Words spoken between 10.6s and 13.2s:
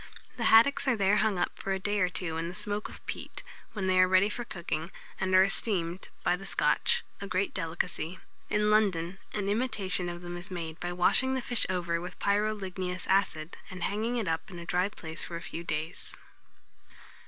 by washing the fish over with pyroligneous